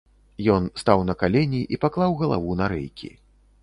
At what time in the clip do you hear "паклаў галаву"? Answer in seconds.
1.87-2.61